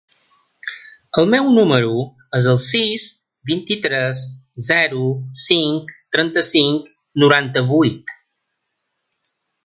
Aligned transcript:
El 1.21 1.27
meu 1.31 1.49
número 1.57 1.89
es 2.37 2.45
el 2.53 2.57
sis, 2.61 3.03
vint-i-tres, 3.49 4.23
zero, 4.71 5.01
cinc, 5.43 5.93
trenta-cinc, 6.17 6.89
noranta-vuit. 7.25 8.15